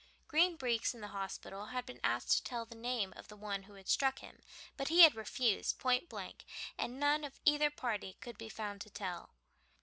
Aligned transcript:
Green 0.27 0.55
Breeks 0.55 0.95
in 0.95 1.01
the 1.01 1.09
hospital 1.13 1.67
had 1.67 1.85
been 1.85 1.99
asked 2.03 2.31
to 2.33 2.43
tell 2.43 2.65
the 2.65 2.73
name 2.73 3.13
of 3.15 3.27
the 3.27 3.35
one 3.35 3.61
who 3.61 3.75
had 3.75 3.87
struck 3.87 4.17
him, 4.17 4.41
but 4.75 4.87
had 4.87 5.13
refused 5.13 5.77
pointblank, 5.77 6.43
and 6.75 6.99
none 6.99 7.23
of 7.23 7.39
either 7.45 7.69
party 7.69 8.17
could 8.19 8.35
be 8.39 8.49
found 8.49 8.81
to 8.81 8.89
tell. 8.89 9.35